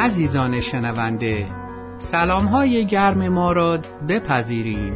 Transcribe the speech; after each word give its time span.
عزیزان 0.00 0.60
شنونده 0.60 1.48
سلام 1.98 2.44
های 2.44 2.86
گرم 2.86 3.28
ما 3.28 3.52
را 3.52 3.78
بپذیریم 4.08 4.92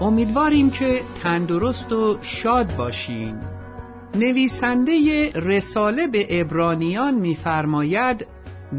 امیدواریم 0.00 0.70
که 0.70 1.00
تندرست 1.22 1.92
و 1.92 2.18
شاد 2.22 2.76
باشین. 2.76 3.36
نویسنده 4.14 5.30
رساله 5.34 6.06
به 6.06 6.40
ابرانیان 6.40 7.14
می‌فرماید 7.14 8.26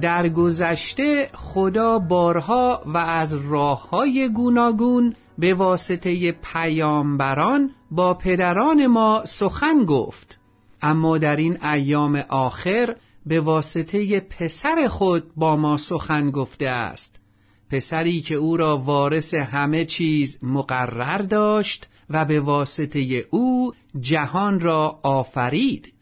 در 0.01 0.29
گذشته 0.29 1.29
خدا 1.33 1.99
بارها 1.99 2.81
و 2.85 2.97
از 2.97 3.33
راه 3.49 3.89
های 3.89 4.29
گوناگون 4.33 5.15
به 5.37 5.53
واسطه 5.53 6.31
پیامبران 6.53 7.69
با 7.91 8.13
پدران 8.13 8.87
ما 8.87 9.23
سخن 9.25 9.85
گفت. 9.85 10.39
اما 10.81 11.17
در 11.17 11.35
این 11.35 11.65
ایام 11.65 12.15
آخر 12.29 12.95
به 13.25 13.39
واسطه 13.39 14.19
پسر 14.19 14.87
خود 14.87 15.23
با 15.35 15.55
ما 15.55 15.77
سخن 15.77 16.31
گفته 16.31 16.67
است 16.67 17.19
پسری 17.71 18.21
که 18.21 18.35
او 18.35 18.57
را 18.57 18.77
وارث 18.77 19.33
همه 19.33 19.85
چیز 19.85 20.39
مقرر 20.43 21.17
داشت 21.17 21.87
و 22.09 22.25
به 22.25 22.39
واسطه 22.39 23.25
او 23.29 23.73
جهان 23.99 24.59
را 24.59 24.99
آفرید 25.03 25.93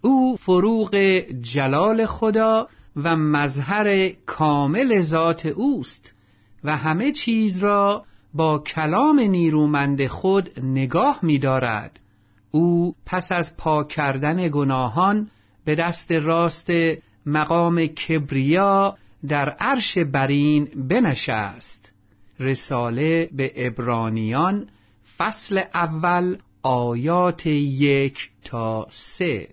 او 0.00 0.36
فروغ 0.36 0.96
جلال 1.40 2.06
خدا 2.06 2.68
و 2.96 3.16
مظهر 3.16 4.08
کامل 4.26 5.00
ذات 5.00 5.46
اوست 5.46 6.14
و 6.64 6.76
همه 6.76 7.12
چیز 7.12 7.58
را 7.58 8.04
با 8.34 8.58
کلام 8.58 9.20
نیرومند 9.20 10.06
خود 10.06 10.60
نگاه 10.62 11.18
می 11.22 11.38
دارد. 11.38 12.00
او 12.50 12.94
پس 13.06 13.32
از 13.32 13.56
پاک 13.56 13.88
کردن 13.88 14.48
گناهان 14.48 15.30
به 15.64 15.74
دست 15.74 16.12
راست 16.12 16.70
مقام 17.26 17.86
کبریا 17.86 18.96
در 19.28 19.48
عرش 19.48 19.98
برین 19.98 20.68
بنشست. 20.88 21.92
رساله 22.40 23.28
به 23.32 23.52
ابرانیان 23.56 24.68
فصل 25.18 25.62
اول 25.74 26.36
آیات 26.62 27.46
یک 27.46 28.30
تا 28.44 28.86
سه. 28.90 29.48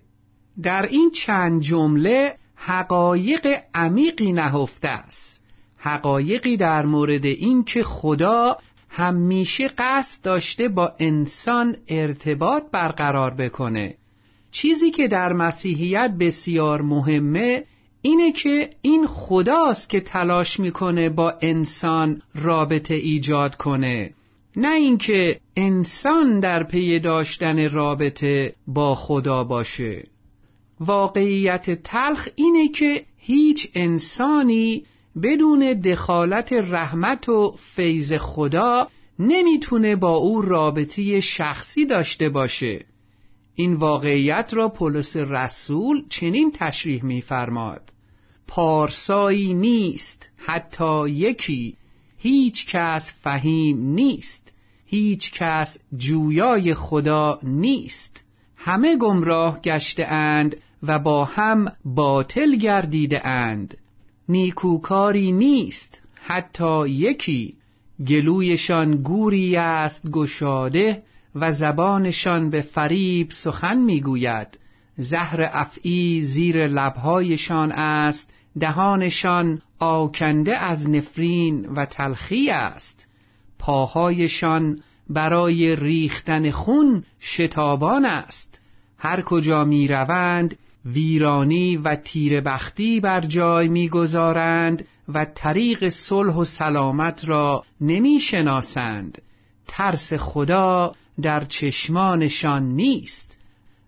در 0.62 0.82
این 0.82 1.10
چند 1.10 1.62
جمله 1.62 2.36
حقایق 2.54 3.46
عمیقی 3.74 4.32
نهفته 4.32 4.88
است. 4.88 5.40
حقایقی 5.76 6.56
در 6.56 6.86
مورد 6.86 7.24
اینکه 7.24 7.82
خدا 7.82 8.56
همیشه 8.88 9.68
قصد 9.78 10.24
داشته 10.24 10.68
با 10.68 10.92
انسان 10.98 11.76
ارتباط 11.88 12.62
برقرار 12.72 13.34
بکنه. 13.34 13.94
چیزی 14.50 14.90
که 14.90 15.08
در 15.08 15.32
مسیحیت 15.32 16.10
بسیار 16.20 16.82
مهمه 16.82 17.64
اینه 18.02 18.32
که 18.32 18.70
این 18.82 19.06
خداست 19.06 19.90
که 19.90 20.00
تلاش 20.00 20.60
می‌کنه 20.60 21.08
با 21.08 21.34
انسان 21.42 22.22
رابطه 22.34 22.94
ایجاد 22.94 23.54
کنه. 23.54 24.10
نه 24.56 24.74
اینکه 24.74 25.40
انسان 25.56 26.40
در 26.40 26.62
پی 26.62 26.98
داشتن 26.98 27.70
رابطه 27.70 28.54
با 28.66 28.94
خدا 28.94 29.44
باشه. 29.44 30.06
واقعیت 30.80 31.82
تلخ 31.82 32.28
اینه 32.36 32.68
که 32.68 33.04
هیچ 33.18 33.68
انسانی 33.74 34.84
بدون 35.22 35.80
دخالت 35.80 36.52
رحمت 36.52 37.28
و 37.28 37.54
فیض 37.58 38.12
خدا 38.12 38.88
نمی‌تونه 39.18 39.96
با 39.96 40.16
او 40.16 40.42
رابطه 40.42 41.20
شخصی 41.20 41.86
داشته 41.86 42.28
باشه. 42.28 42.84
این 43.60 43.74
واقعیت 43.74 44.50
را 44.54 44.68
پولس 44.68 45.16
رسول 45.16 46.04
چنین 46.08 46.52
تشریح 46.54 47.04
می‌فرماد. 47.04 47.92
پارسایی 48.48 49.54
نیست 49.54 50.30
حتی 50.36 51.08
یکی. 51.08 51.76
هیچ 52.18 52.66
کس 52.66 53.12
فهیم 53.22 53.82
نیست. 53.82 54.52
هیچ 54.86 55.32
کس 55.32 55.78
جویای 55.96 56.74
خدا 56.74 57.38
نیست. 57.42 58.24
همه 58.56 58.96
گمراه 58.96 59.60
گشته 59.60 60.04
اند 60.04 60.56
و 60.82 60.98
با 60.98 61.24
هم 61.24 61.72
باطل 61.84 62.56
گردیده 62.56 63.26
اند. 63.26 63.76
نیکوکاری 64.28 65.32
نیست 65.32 66.02
حتی 66.14 66.88
یکی. 66.88 67.54
گلویشان 68.08 69.02
گوری 69.02 69.56
است 69.56 70.10
گشاده 70.10 71.02
و 71.34 71.52
زبانشان 71.52 72.50
به 72.50 72.60
فریب 72.60 73.30
سخن 73.30 73.78
می‌گوید. 73.78 74.58
زهر 74.96 75.50
افعی 75.52 76.20
زیر 76.20 76.66
لبهایشان 76.66 77.72
است. 77.72 78.32
دهانشان 78.60 79.62
آکنده 79.78 80.56
از 80.56 80.90
نفرین 80.90 81.66
و 81.76 81.86
تلخی 81.86 82.50
است. 82.50 83.06
پاهایشان 83.58 84.78
برای 85.10 85.76
ریختن 85.76 86.50
خون 86.50 87.04
شتابان 87.20 88.04
است. 88.04 88.60
هر 88.98 89.20
کجا 89.20 89.64
می 89.64 89.88
روند 89.88 90.56
ویرانی 90.84 91.76
و 91.76 91.96
تیربختی 91.96 93.00
بر 93.00 93.20
جای 93.20 93.68
می‌گذارند 93.68 94.84
و 95.08 95.24
طریق 95.34 95.88
صلح 95.88 96.34
و 96.34 96.44
سلامت 96.44 97.28
را 97.28 97.64
نمی‌شناسند. 97.80 99.22
ترس 99.68 100.12
خدا 100.12 100.92
در 101.20 101.44
چشمانشان 101.44 102.62
نیست. 102.62 103.36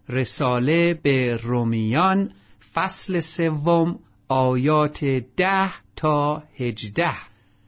رساله 0.09 0.95
به 1.03 1.37
رومیان 1.37 2.31
فصل 2.75 3.21
سوم 3.21 3.99
آیات 4.29 5.05
ده 5.37 5.71
تا 5.97 6.43
هجده. 6.59 7.13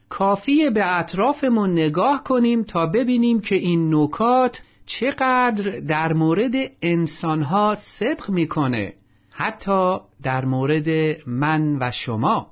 کافیه 0.09 0.71
به 0.71 0.99
اطرافمون 0.99 1.73
نگاه 1.73 2.25
کنیم 2.25 2.63
تا 2.63 2.87
ببینیم 2.87 3.41
که 3.41 3.55
این 3.55 3.95
نکات 3.95 4.63
چقدر 4.87 5.81
در 5.81 6.13
مورد 6.13 6.55
انسانها 6.83 7.77
صدق 7.79 8.31
می‌کنه. 8.31 8.95
حتی 9.31 9.99
در 10.23 10.45
مورد 10.45 10.89
من 11.27 11.77
و 11.81 11.91
شما. 11.91 12.51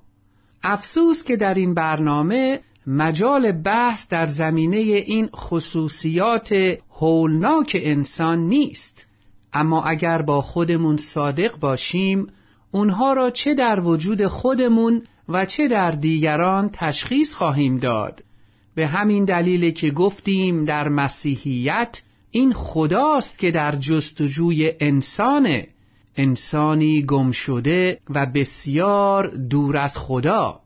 افسوس 0.63 1.25
که 1.25 1.37
در 1.37 1.55
این 1.55 1.75
برنامه 1.75 2.61
مجال 2.87 3.53
بحث 3.53 4.09
در 4.09 4.27
زمینه 4.27 4.77
این 4.77 5.29
خصوصیات 5.35 6.55
هولناک 7.01 7.77
انسان 7.81 8.39
نیست. 8.39 9.07
اما 9.53 9.85
اگر 9.85 10.23
با 10.23 10.41
خودمون 10.41 10.97
صادق 10.97 11.59
باشیم 11.59 12.27
اونها 12.71 13.13
را 13.13 13.31
چه 13.31 13.55
در 13.55 13.81
وجود 13.81 14.27
خودمون 14.27 15.03
و 15.29 15.47
چه 15.47 15.69
در 15.69 15.91
دیگران 15.91 16.71
تشخیص 16.73 17.35
خواهیم 17.35 17.79
داد. 17.79 18.25
به 18.75 18.87
همین 18.87 19.25
دلیل 19.25 19.71
که 19.71 19.91
گفتیم 19.91 20.65
در 20.65 20.89
مسیحیت 20.89 22.03
این 22.31 22.53
خداست 22.53 23.39
که 23.39 23.51
در 23.51 23.77
جستجوی 23.77 24.73
انسانه. 24.81 25.69
انسانی 26.17 27.03
گم 27.03 27.31
شده 27.31 27.99
و 28.11 28.27
بسیار 28.27 29.27
دور 29.27 29.77
از 29.77 29.99
خدا. 29.99 30.61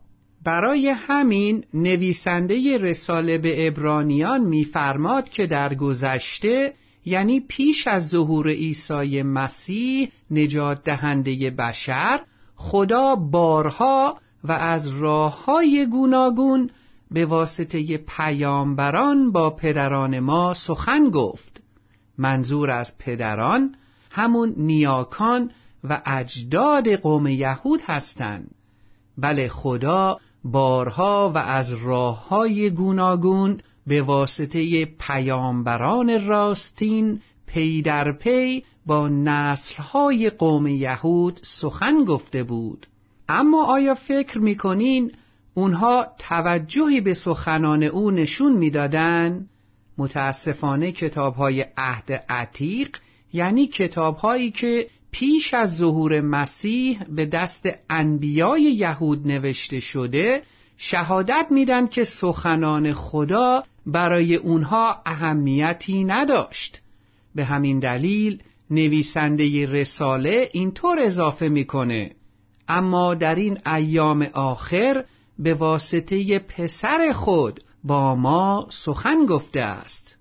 برای 0.47 0.89
همین 0.89 1.63
نویسنده 1.73 2.77
رساله 2.77 3.37
به 3.37 3.67
ابرانیان 3.67 4.41
میفرماد 4.41 5.29
که 5.29 5.47
در 5.47 5.73
گذشته 5.73 6.73
یعنی 7.05 7.39
پیش 7.39 7.87
از 7.87 8.09
ظهور 8.09 8.49
عیسی 8.49 9.21
مسیح 9.21 10.11
نجات 10.31 10.83
دهنده 10.83 11.49
بشر 11.49 12.19
خدا 12.55 13.15
بارها 13.15 14.17
و 14.43 14.51
از 14.51 14.87
راه 14.87 15.45
های 15.45 15.87
گوناگون 15.91 16.69
به 17.11 17.25
واسطه 17.25 17.97
پیامبران 17.97 19.31
با 19.31 19.49
پدران 19.49 20.19
ما 20.19 20.53
سخن 20.53 21.09
گفت. 21.09 21.61
منظور 22.17 22.71
از 22.71 22.97
پدران 22.97 23.75
همون 24.11 24.53
نیاکان 24.57 25.51
و 25.83 26.01
اجداد 26.05 26.89
قوم 26.95 27.27
یهود 27.27 27.81
هستند. 27.83 28.51
بله 29.17 29.47
خدا 29.47 30.17
بارها 30.51 31.31
و 31.35 31.37
از 31.37 31.73
راه 31.73 32.27
های 32.27 32.69
گوناگون 32.69 33.57
به 33.87 34.01
واسطه 34.01 34.85
پیامبران 34.85 36.27
راستین 36.27 37.19
پی 37.47 37.81
در 37.81 38.11
پی 38.11 38.63
با 38.85 39.07
نسلهای 39.07 40.29
قوم 40.29 40.67
یهود 40.67 41.39
سخن 41.43 42.03
گفته 42.03 42.43
بود 42.43 42.87
اما 43.29 43.65
آیا 43.65 43.95
فکر 43.95 44.39
می‌کنین 44.39 45.11
اونها 45.53 46.07
توجهی 46.19 47.01
به 47.01 47.13
سخنان 47.13 47.83
او 47.83 48.11
نشون 48.11 48.53
می‌دادن؟ 48.53 49.45
متاسفانه 49.97 50.91
کتاب 50.91 51.35
های 51.35 51.65
عهد 51.77 52.11
عتیق 52.29 52.97
یعنی 53.33 53.67
کتابهایی 53.67 54.51
که 54.51 54.87
پیش 55.19 55.53
از 55.53 55.77
ظهور 55.77 56.21
مسیح 56.21 57.03
به 57.03 57.25
دست 57.25 57.65
انبیای 57.89 58.61
یهود 58.61 59.27
نوشته 59.27 59.79
شده 59.79 60.41
شهادت 60.77 61.47
میدن 61.51 61.87
که 61.87 62.03
سخنان 62.03 62.93
خدا 62.93 63.63
برای 63.85 64.35
اونها 64.35 65.01
اهمیتی 65.05 66.03
نداشت. 66.03 66.81
به 67.35 67.45
همین 67.45 67.79
دلیل 67.79 68.43
نویسنده 68.69 69.65
رساله 69.65 70.49
اینطور 70.53 70.99
اضافه 70.99 71.47
می‌کنه. 71.47 72.11
اما 72.67 73.15
در 73.15 73.35
این 73.35 73.57
ایام 73.67 74.21
آخر 74.33 75.03
به 75.39 75.53
واسطه 75.53 76.39
پسر 76.39 77.11
خود 77.13 77.63
با 77.83 78.15
ما 78.15 78.67
سخن 78.69 79.25
گفته 79.25 79.61
است. 79.61 80.17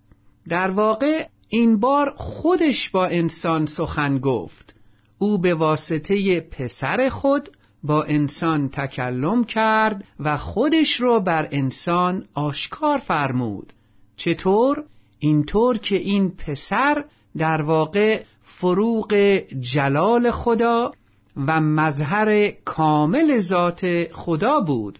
در 0.49 0.71
واقع 0.71 1.27
این 1.49 1.81
بار 1.81 2.15
خودش 2.17 2.91
با 2.91 3.07
انسان 3.07 3.67
سخن 3.67 4.19
گفت. 4.19 4.76
او 5.19 5.39
به 5.39 5.55
واسطه 5.55 6.41
پسر 6.41 7.09
خود 7.09 7.49
با 7.83 8.03
انسان 8.03 8.69
تکلم 8.69 9.45
کرد 9.45 10.05
و 10.21 10.37
خودش 10.37 11.01
رو 11.01 11.21
بر 11.21 11.49
انسان 11.51 12.25
آشکار 12.35 12.99
فرمود 12.99 13.73
چطور؟ 14.17 14.85
اینطور 15.19 15.79
که 15.79 15.97
این 15.97 16.31
پسر 16.31 17.05
در 17.37 17.63
واقع 17.63 18.23
فروغ 18.43 19.15
جلال 19.61 20.31
خدا 20.31 20.93
و 21.37 21.61
مظهر 21.61 22.51
کامل 22.51 23.39
ذات 23.39 24.13
خدا 24.13 24.61
بود 24.61 24.99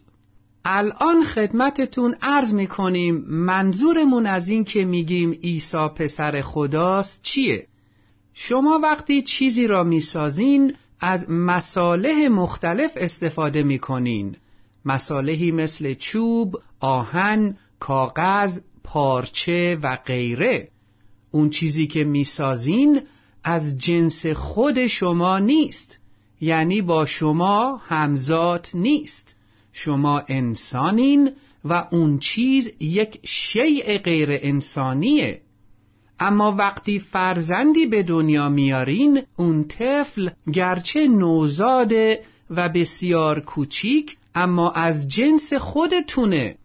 الان 0.65 1.25
خدمتتون 1.25 2.15
عرض 2.23 2.55
می‌کنیم 2.55 3.25
منظورمون 3.29 4.27
از 4.27 4.49
این 4.49 4.65
که 4.65 4.85
میگیم 4.85 5.31
عیسی 5.31 5.89
پسر 5.97 6.41
خداست 6.43 7.23
چیه؟ 7.23 7.67
شما 8.39 8.81
وقتی 8.83 9.23
چیزی 9.23 9.67
را 9.67 9.85
می‌سازین 9.85 10.75
از 11.01 11.31
مصالح 11.31 12.29
مختلف 12.29 12.93
استفاده 12.97 13.63
می‌کنین. 13.63 14.37
مصالحی 14.85 15.53
مثل 15.53 15.95
چوب، 15.95 16.57
آهن، 16.81 17.57
کاغذ، 17.81 18.61
پارچه 18.85 19.79
و 19.83 19.97
غیره. 20.07 20.69
اون 21.31 21.51
چیزی 21.51 21.87
که 21.87 22.05
می‌سازین 22.05 23.01
از 23.45 23.79
جنس 23.79 24.27
خود 24.27 24.87
شما 24.87 25.39
نیست. 25.39 26.01
یعنی 26.41 26.83
با 26.83 27.07
شما 27.07 27.77
همزاد 27.77 28.67
نیست. 28.75 29.37
شما 29.73 30.23
انسانین 30.29 31.31
و 31.65 31.89
اون 31.91 32.19
چیز 32.19 32.73
یک 32.81 33.21
شیء 33.25 33.99
غیر 33.99 34.29
انسانیه. 34.33 35.41
اما 36.21 36.53
وقتی 36.53 36.99
فرزندی 36.99 37.87
به 37.87 38.03
دنیا 38.03 38.49
میارین 38.49 39.23
اون 39.37 39.65
طفل 39.65 40.31
گرچه 40.53 41.09
نوزاده 41.09 42.21
و 42.51 42.69
بسیار 42.69 43.41
کوچیک 43.41 44.17
اما 44.35 44.71
از 44.71 45.09
جنس 45.09 45.53
خودتونه. 45.53 46.57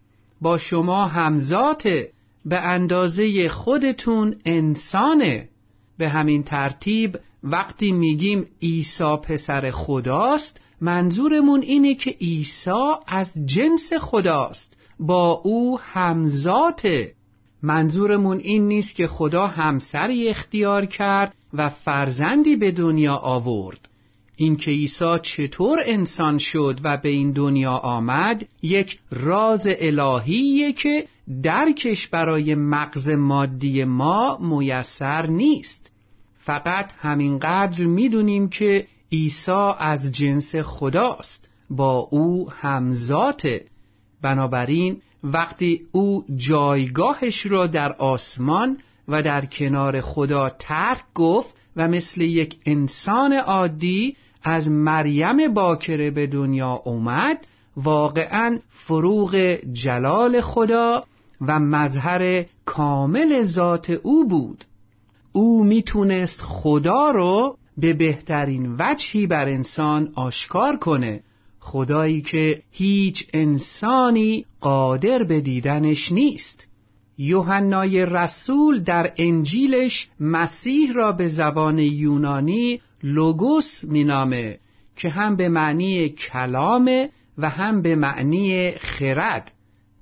با 0.42 0.58
شما 0.58 1.06
همزاته 1.06 2.10
به 2.46 2.60
اندازه 2.60 3.50
خودتون 3.50 4.36
انسانه. 4.46 5.50
به 5.98 6.10
همین 6.10 6.44
ترتیب 6.44 7.20
وقتی 7.44 7.92
میگیم 7.92 8.48
عیسی 8.62 9.18
پسر 9.24 9.72
خداست 9.72 10.62
منظورمون 10.82 11.62
اینه 11.62 11.96
که 11.96 12.12
عیسی 12.12 12.94
از 13.08 13.34
جنس 13.46 13.94
خداست. 13.94 14.78
با 15.00 15.32
او 15.44 15.80
همزاته 15.80 17.14
منظورمون 17.64 18.38
این 18.38 18.68
نیست 18.68 18.96
که 18.96 19.08
خدا 19.08 19.48
همسری 19.48 20.30
اختیار 20.30 20.86
کرد 20.86 21.34
و 21.54 21.70
فرزندی 21.70 22.56
به 22.56 22.72
دنیا 22.72 23.16
آورد. 23.16 23.88
اینکه 24.36 24.72
عیسی 24.72 25.20
چطور 25.22 25.80
انسان 25.86 26.38
شد 26.38 26.80
و 26.84 26.98
به 26.98 27.10
این 27.10 27.32
دنیا 27.32 27.72
آمد 27.72 28.46
یک 28.62 29.00
راز 29.12 29.68
الهیه 29.80 30.74
که 30.74 31.08
درکش 31.44 32.08
برای 32.08 32.56
مغز 32.56 33.10
مادی 33.10 33.84
ما 33.84 34.38
میسر 34.38 35.28
نیست. 35.28 35.92
فقط 36.40 36.94
همینقدر 37.00 37.86
می‌دونیم 37.86 38.50
که 38.50 38.88
عیسی 39.12 39.72
از 39.80 40.12
جنس 40.12 40.56
خداست. 40.56 41.50
با 41.70 41.98
او 42.12 42.50
همزاته 42.52 43.66
بنابراین 44.22 45.02
وقتی 45.24 45.82
او 45.92 46.26
جایگاهش 46.36 47.46
را 47.46 47.68
در 47.68 47.92
آسمان 47.92 48.78
و 49.08 49.24
در 49.24 49.46
کنار 49.46 50.02
خدا 50.02 50.50
ترک 50.50 51.04
گفت 51.16 51.56
و 51.76 51.88
مثل 51.88 52.22
یک 52.22 52.58
انسان 52.66 53.34
عادی 53.34 54.16
از 54.44 54.72
مریم 54.72 55.54
باکره 55.54 56.12
به 56.12 56.28
دنیا 56.28 56.82
اومد 56.86 57.48
واقعا 57.78 58.60
فروغ 58.70 59.58
جلال 59.74 60.42
خدا 60.42 61.04
و 61.42 61.60
مظهر 61.60 62.46
کامل 62.66 63.44
ذات 63.44 63.90
او 63.90 64.28
بود. 64.28 64.66
او 65.32 65.64
می‌تونست 65.64 66.42
خدا 66.42 67.12
رو 67.12 67.58
به 67.78 67.94
بهترین 67.94 68.76
وجهی 68.80 69.28
بر 69.28 69.50
انسان 69.50 70.12
آشکار 70.16 70.78
کنه. 70.78 71.24
خدایی 71.62 72.22
که 72.22 72.64
هیچ 72.72 73.28
انسانی 73.34 74.46
قادر 74.62 75.24
به 75.24 75.42
دیدنش 75.42 76.12
نیست. 76.12 76.68
یوحنای 77.18 78.06
رسول 78.06 78.84
در 78.84 79.14
انجیلش 79.18 80.10
مسیح 80.20 80.94
را 80.94 81.12
به 81.12 81.28
زبان 81.28 81.80
یونانی 81.80 82.82
لوگوس 83.04 83.84
مینامه 83.84 84.60
که 84.96 85.10
هم 85.10 85.36
به 85.36 85.50
معنی 85.50 86.10
کلامه 86.10 87.10
و 87.38 87.50
هم 87.50 87.82
به 87.82 87.96
معنی 87.96 88.72
خرد. 88.72 89.52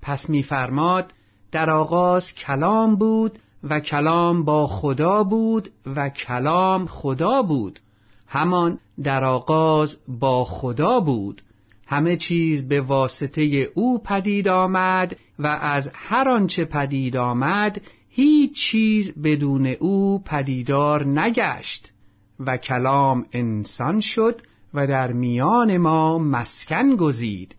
پس 0.01 0.29
میفرماد 0.29 1.13
در 1.51 1.69
آغاز 1.69 2.35
کلام 2.35 2.95
بود 2.95 3.39
و 3.63 3.79
کلام 3.79 4.43
با 4.43 4.67
خدا 4.67 5.23
بود 5.23 5.71
و 5.95 6.09
کلام 6.09 6.85
خدا 6.85 7.41
بود. 7.41 7.79
همان 8.27 8.79
در 9.03 9.23
آغاز 9.23 9.97
با 10.07 10.45
خدا 10.45 10.99
بود. 10.99 11.41
همه 11.89 12.17
چیز 12.17 12.67
به 12.67 12.81
واسطه 12.81 13.71
او 13.73 14.03
پدید 14.03 14.47
آمد 14.47 15.17
و 15.39 15.47
از 15.47 15.91
هر 15.93 16.29
آنچه 16.29 16.65
پدید 16.65 17.17
آمد 17.17 17.81
هیچ 18.09 18.53
چیز 18.53 19.13
بدون 19.23 19.67
او 19.67 20.23
پدیدار 20.25 21.05
نگشت 21.05 21.91
و 22.39 22.57
کلام 22.57 23.25
انسان 23.31 23.99
شد 23.99 24.41
و 24.73 24.87
در 24.87 25.11
میان 25.11 25.77
ما 25.77 26.17
مسکن 26.17 26.95
گزید. 26.95 27.55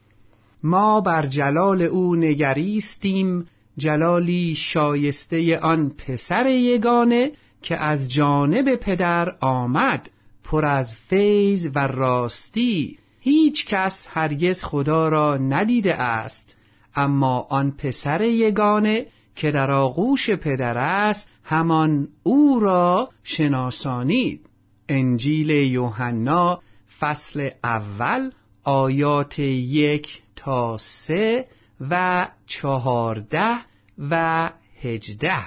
ما 0.62 1.00
بر 1.00 1.26
جلال 1.26 1.82
او 1.82 2.16
نگریستیم 2.16 3.46
جلالی 3.76 4.54
شایسته 4.54 5.58
آن 5.58 5.88
پسر 5.98 6.46
یگانه 6.46 7.32
که 7.62 7.76
از 7.76 8.10
جانب 8.10 8.74
پدر 8.74 9.36
آمد 9.40 10.10
پر 10.44 10.64
از 10.64 10.96
فیض 10.96 11.70
و 11.74 11.86
راستی. 11.86 12.99
هیچ 13.20 13.66
کس 13.66 14.06
هرگز 14.10 14.64
خدا 14.64 15.08
را 15.08 15.36
ندیده 15.36 15.94
است. 15.94 16.56
اما 16.94 17.46
آن 17.50 17.70
پسر 17.70 18.20
یگانه 18.20 19.06
که 19.36 19.50
در 19.50 19.70
آغوش 19.70 20.30
پدر 20.30 20.78
است 20.78 21.28
همان 21.44 22.08
او 22.22 22.60
را 22.60 23.08
شناسانید. 23.22 24.46
انجیل 24.88 25.50
یوحنا 25.50 26.60
فصل 27.00 27.50
اول 27.64 28.30
آیات 28.64 29.38
یک 29.38 30.22
تا 30.36 30.76
سه 30.78 31.46
و 31.90 32.28
چهارده 32.46 33.56
و 34.10 34.50
هجده. 34.82 35.42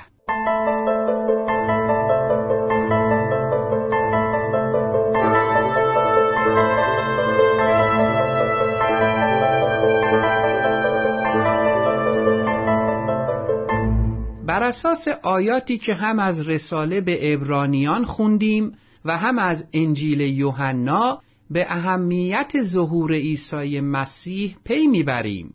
بر 14.64 14.70
اساس 14.70 15.08
آیاتی 15.08 15.78
که 15.78 15.94
هم 15.94 16.20
از 16.20 16.50
رساله 16.50 17.02
به 17.02 17.34
ابرانیان 17.34 18.06
خوندیم 18.06 18.72
و 19.06 19.18
هم 19.18 19.40
از 19.40 19.68
انجیل 19.74 20.20
یوحنا 20.20 21.22
به 21.50 21.66
اهمیت 21.70 22.62
ظهور 22.62 23.14
عیسی 23.14 23.80
مسیح 23.80 24.58
پی 24.64 24.88
می‌بریم. 24.88 25.54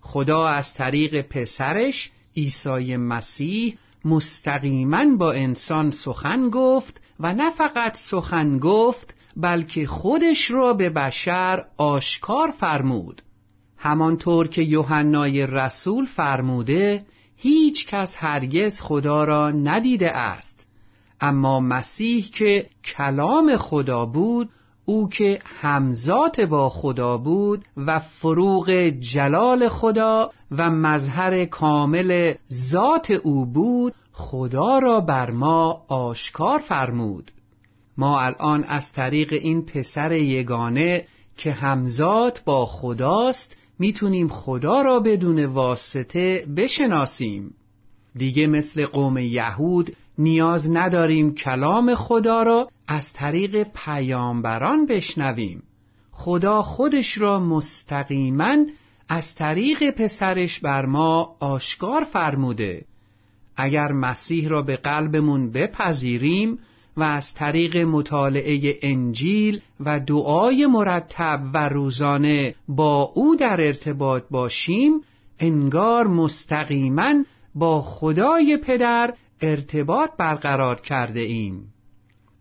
خدا 0.00 0.46
از 0.46 0.74
طریق 0.74 1.20
پسرش 1.20 2.10
عیسی 2.36 2.96
مسیح 2.96 3.78
مستقیما 4.04 5.16
با 5.16 5.32
انسان 5.32 5.90
سخن 5.90 6.50
گفت 6.50 7.00
و 7.20 7.34
نه 7.34 7.50
فقط 7.50 7.96
سخن 7.96 8.58
گفت 8.58 9.14
بلکه 9.36 9.86
خودش 9.86 10.50
را 10.50 10.72
به 10.72 10.90
بشر 10.90 11.64
آشکار 11.76 12.50
فرمود. 12.50 13.22
همانطور 13.76 14.48
که 14.48 14.62
یوحنای 14.62 15.46
رسول 15.46 16.04
فرموده 16.04 17.04
هیچ 17.40 17.86
کس 17.86 18.16
هرگز 18.18 18.80
خدا 18.80 19.24
را 19.24 19.50
ندیده 19.50 20.10
است. 20.10 20.66
اما 21.20 21.60
مسیح 21.60 22.30
که 22.32 22.66
کلام 22.84 23.56
خدا 23.56 24.06
بود 24.06 24.50
او 24.84 25.08
که 25.08 25.40
همزات 25.44 26.40
با 26.40 26.68
خدا 26.68 27.18
بود 27.18 27.64
و 27.76 27.98
فروغ 27.98 28.70
جلال 28.88 29.68
خدا 29.68 30.30
و 30.50 30.70
مظهر 30.70 31.44
کامل 31.44 32.34
ذات 32.52 33.10
او 33.10 33.46
بود 33.46 33.94
خدا 34.12 34.78
را 34.78 35.00
بر 35.00 35.30
ما 35.30 35.84
آشکار 35.88 36.58
فرمود. 36.58 37.30
ما 37.96 38.20
الان 38.20 38.64
از 38.64 38.92
طریق 38.92 39.32
این 39.32 39.66
پسر 39.66 40.12
یگانه 40.12 41.04
که 41.36 41.52
همزاد 41.52 42.40
با 42.44 42.66
خداست 42.66 43.56
می‌تونیم 43.78 44.28
خدا 44.28 44.82
را 44.82 45.00
بدون 45.00 45.44
واسطه 45.44 46.46
بشناسیم. 46.56 47.54
دیگه 48.16 48.46
مثل 48.46 48.86
قوم 48.86 49.18
یهود 49.18 49.96
نیاز 50.18 50.70
نداریم 50.70 51.34
کلام 51.34 51.94
خدا 51.94 52.42
را 52.42 52.68
از 52.86 53.12
طریق 53.12 53.66
پیامبران 53.74 54.86
بشنویم. 54.86 55.62
خدا 56.10 56.62
خودش 56.62 57.18
را 57.18 57.40
مستقیما 57.40 58.56
از 59.08 59.34
طریق 59.34 59.90
پسرش 59.90 60.60
بر 60.60 60.86
ما 60.86 61.36
آشکار 61.40 62.04
فرموده. 62.04 62.84
اگر 63.56 63.92
مسیح 63.92 64.48
را 64.48 64.62
به 64.62 64.76
قلبمون 64.76 65.50
بپذیریم 65.52 66.58
و 66.98 67.02
از 67.02 67.34
طریق 67.34 67.76
مطالعه 67.76 68.78
انجیل 68.82 69.60
و 69.80 70.00
دعای 70.00 70.66
مرتب 70.66 71.40
و 71.54 71.68
روزانه 71.68 72.54
با 72.68 73.02
او 73.02 73.36
در 73.36 73.60
ارتباط 73.60 74.22
باشیم 74.30 75.00
انگار 75.38 76.06
مستقیما 76.06 77.14
با 77.54 77.82
خدای 77.82 78.58
پدر 78.64 79.14
ارتباط 79.40 80.10
برقرار 80.18 80.80
کرده 80.80 81.20
ایم. 81.20 81.74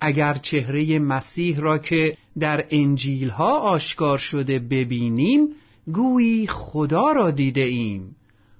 اگر 0.01 0.33
چهره 0.33 0.99
مسیح 0.99 1.59
را 1.59 1.77
که 1.77 2.17
در 2.39 2.65
انجیل 2.69 3.29
ها 3.29 3.59
آشکار 3.59 4.17
شده 4.17 4.59
ببینیم 4.59 5.47
گویی 5.93 6.47
خدا 6.47 7.11
را 7.11 7.31
دیده 7.31 7.61
ایم. 7.63 8.15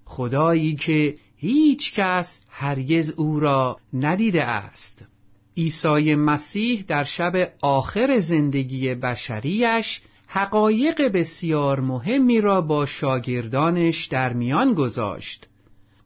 خدایی 0.06 0.76
که 0.76 1.16
هیچ 1.38 1.94
کس 1.96 2.40
هرگز 2.50 3.14
او 3.18 3.40
را 3.40 3.78
ندیده 3.94 4.44
است. 4.44 5.17
عیسی 5.58 6.16
مسیح 6.16 6.86
در 6.88 7.04
شب 7.04 7.34
آخر 7.62 8.20
زندگی 8.20 8.96
بشریش 8.96 10.02
حقایق 10.28 11.02
بسیار 11.02 11.80
مهمی 11.80 12.42
را 12.42 12.62
با 12.62 12.86
شاگردانش 12.86 14.06
در 14.06 14.34
میان 14.34 14.74
گذاشت. 14.74 15.48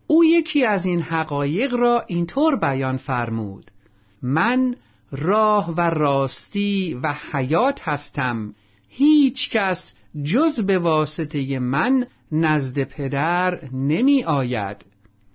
او 0.07 0.25
یکی 0.25 0.65
از 0.65 0.85
این 0.85 1.01
حقایق 1.01 1.73
را 1.73 2.03
اینطور 2.07 2.55
بیان 2.55 2.97
فرمود. 2.97 3.71
من 4.21 4.75
راه 5.11 5.73
و 5.77 5.81
راستی 5.81 6.99
و 7.03 7.15
حیات 7.31 7.81
هستم. 7.87 8.55
هیچ 8.89 9.49
کس 9.49 9.95
جز 10.23 10.59
به 10.59 10.79
واسطه 10.79 11.59
من 11.59 12.05
نزد 12.31 12.83
پدر 12.83 13.59
نمی 13.73 14.23
آید. 14.23 14.90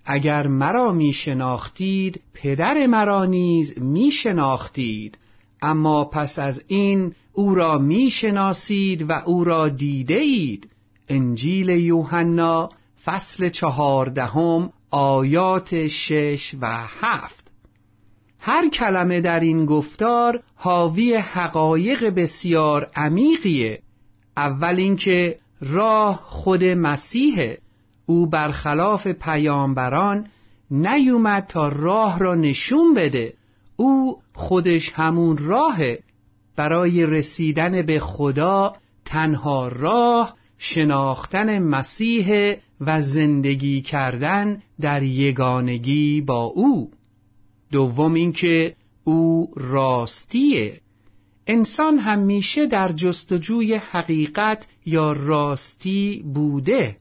اگر 0.09 0.47
مرا 0.47 0.91
می 0.91 1.13
شناختید 1.13 2.21
پدر 2.33 2.85
مرا 2.85 3.25
نیز 3.25 3.73
می 3.81 4.11
شناختید 4.11 5.17
اما 5.61 6.05
پس 6.05 6.39
از 6.39 6.63
این 6.67 7.13
او 7.33 7.55
را 7.55 7.77
می 7.77 8.11
شناسید 8.11 9.09
و 9.09 9.13
او 9.25 9.43
را 9.43 9.69
دیده 9.69 10.15
اید 10.15 10.69
انجیل 11.09 11.69
یوحنا 11.69 12.69
فصل 13.05 13.49
چهاردهم 13.49 14.69
آیات 14.91 15.87
شش 15.87 16.55
و 16.61 16.67
هفت. 16.99 17.47
هر 18.39 18.69
کلمه 18.69 19.21
در 19.21 19.39
این 19.39 19.65
گفتار 19.65 20.43
حاوی 20.55 21.15
حقایق 21.15 22.05
بسیار 22.05 22.91
عمیقیه. 22.95 23.79
اول 24.37 24.75
اینکه 24.75 25.39
راه 25.61 26.23
خود 26.25 26.63
مسیحه. 26.63 27.57
او 28.09 28.25
برخلاف 28.25 29.07
پیامبران 29.07 30.27
نیومد 30.71 31.45
تا 31.49 31.67
راه 31.67 32.19
را 32.19 32.35
نشون 32.35 32.93
بده. 32.93 33.33
او 33.75 34.17
خودش 34.33 34.91
همون 34.95 35.37
راهه. 35.37 35.99
برای 36.55 37.05
رسیدن 37.05 37.81
به 37.81 37.99
خدا 37.99 38.75
تنها 39.05 39.67
راه 39.67 40.33
شناختن 40.57 41.59
مسیح 41.59 42.55
و 42.81 43.01
زندگی 43.01 43.81
کردن 43.81 44.61
در 44.81 45.03
یگانگی 45.03 46.21
با 46.21 46.43
او. 46.43 46.91
دوم 47.71 48.13
اینکه 48.13 48.75
او 49.03 49.51
راستیه. 49.55 50.79
انسان 51.47 51.97
همیشه 51.97 52.65
در 52.65 52.91
جستجوی 52.91 53.75
حقیقت 53.75 54.67
یا 54.85 55.11
راستی 55.11 56.23
بوده. 56.33 56.95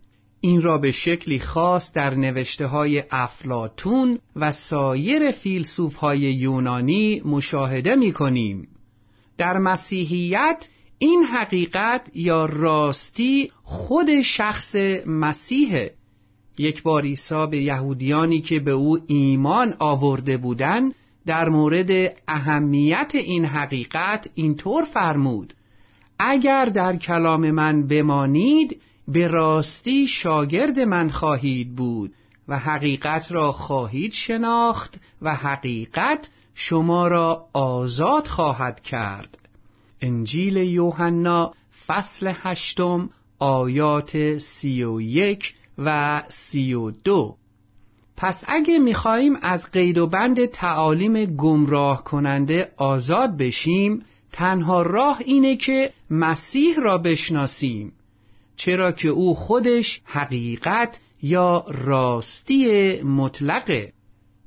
این 0.46 0.62
را 0.62 0.78
به 0.78 0.90
شکلی 0.90 1.38
خاص 1.38 1.92
در 1.92 2.14
نوشته 2.14 2.66
های 2.66 3.02
افلاتون 3.10 4.18
و 4.36 4.52
سایر 4.52 5.30
فیلسوف 5.30 5.96
های 5.96 6.18
یونانی 6.18 7.22
مشاهده 7.24 7.94
می 7.94 8.12
کنیم. 8.12 8.68
در 9.38 9.58
مسیحیت 9.58 10.68
این 10.98 11.22
حقیقت 11.22 12.10
یا 12.14 12.44
راستی 12.44 13.50
خود 13.62 14.20
شخص 14.20 14.76
مسیحه 15.06 15.94
یک 16.58 16.82
بار 16.82 17.02
عیسی 17.02 17.46
به 17.50 17.62
یهودیانی 17.62 18.40
که 18.40 18.60
به 18.60 18.70
او 18.70 18.98
ایمان 19.06 19.74
آورده 19.78 20.36
بودند 20.36 20.94
در 21.26 21.48
مورد 21.48 22.16
اهمیت 22.28 23.12
این 23.14 23.44
حقیقت 23.44 24.30
اینطور 24.34 24.84
فرمود 24.84 25.54
اگر 26.18 26.64
در 26.64 26.96
کلام 26.96 27.50
من 27.50 27.86
بمانید 27.86 28.80
به 29.08 29.26
راستی 29.26 30.06
شاگرد 30.06 30.78
من 30.78 31.10
خواهید 31.10 31.76
بود 31.76 32.14
و 32.48 32.58
حقیقت 32.58 33.32
را 33.32 33.52
خواهید 33.52 34.12
شناخت 34.12 35.00
و 35.22 35.34
حقیقت 35.34 36.30
شما 36.54 37.08
را 37.08 37.46
آزاد 37.52 38.26
خواهد 38.26 38.80
کرد. 38.80 39.38
انجیل 40.00 40.56
یوحنا 40.56 41.52
فصل 41.86 42.32
هشتم 42.42 43.10
آیات 43.38 44.38
سی 44.38 44.84
و 44.84 45.00
یک 45.00 45.54
و 45.78 46.22
سی 46.28 46.74
و 46.74 46.90
دو. 46.90 47.36
پس 48.16 48.44
اگه 48.48 48.78
می‌خواهیم 48.78 49.36
از 49.42 49.70
قید 49.70 49.98
و 49.98 50.06
بند 50.06 50.46
تعالیم 50.46 51.24
گمراه 51.24 52.04
کننده 52.04 52.72
آزاد 52.76 53.36
بشیم 53.36 54.02
تنها 54.32 54.82
راه 54.82 55.18
اینه 55.24 55.56
که 55.56 55.92
مسیح 56.10 56.80
را 56.80 56.98
بشناسیم. 56.98 57.92
چرا 58.56 58.92
که 58.92 59.08
او 59.08 59.34
خودش 59.34 60.00
حقیقت 60.04 61.00
یا 61.22 61.64
راستی 61.68 63.02
مطلقه. 63.02 63.92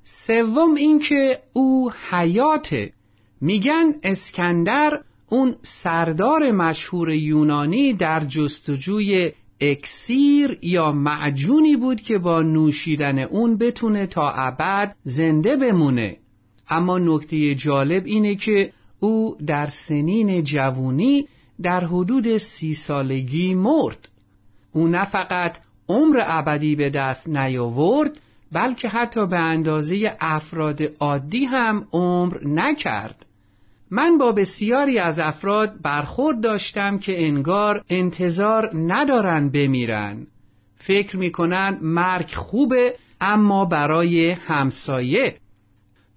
سوم 0.06 0.76
اینکه 0.76 1.40
او 1.54 1.92
حیاته. 2.10 2.94
میگن 3.42 3.94
اسکندر 4.04 5.00
اون 5.30 5.56
سردار 5.62 6.52
مشهور 6.52 7.10
یونانی 7.10 7.94
در 7.94 8.20
جستجوی 8.20 9.32
اکسیر 9.62 10.58
یا 10.62 10.92
معجونی 10.92 11.76
بود 11.76 12.02
که 12.02 12.18
با 12.18 12.42
نوشیدن 12.42 13.20
اون 13.20 13.58
بتونه 13.58 14.08
تا 14.08 14.30
ابد 14.30 14.96
زنده 15.04 15.56
بمونه. 15.56 16.18
اما 16.70 17.00
نکته 17.00 17.56
جالب 17.56 18.06
اینه 18.06 18.36
که 18.36 18.74
او 19.00 19.38
در 19.48 19.66
سنین 19.66 20.44
جوونی 20.44 21.28
در 21.62 21.86
حدود 21.86 22.38
سی 22.38 22.74
سالگی 22.74 23.54
مرد. 23.54 24.10
او 24.72 24.88
نه 24.88 25.06
فقط 25.06 25.58
عمر 25.90 26.22
ابدی 26.26 26.76
به 26.76 26.90
دست 26.90 27.30
نیاورد 27.30 28.12
بلکه 28.52 28.90
حتی 28.90 29.28
به 29.28 29.38
اندازه 29.38 30.18
افراد 30.20 30.82
عادی 31.00 31.46
هم 31.46 31.88
عمر 31.92 32.38
نکرد. 32.48 33.26
من 33.92 34.18
با 34.18 34.32
بسیاری 34.32 35.00
از 35.00 35.20
افراد 35.20 35.82
برخورد 35.82 36.42
داشتم 36.42 36.98
که 36.98 37.26
انگار 37.26 37.84
انتظار 37.90 38.72
ندارن 38.74 39.50
بمیرن. 39.50 40.28
فکر 40.76 41.18
می‌کنن 41.18 41.78
مرگ 41.82 42.34
خوبه 42.34 42.96
اما 43.22 43.66
برای 43.66 44.32
همسایه. 44.32 45.36